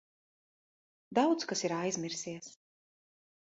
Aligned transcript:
Daudz 1.19 1.45
kas 1.53 1.63
ir 1.69 1.77
aizmirsies. 1.77 2.51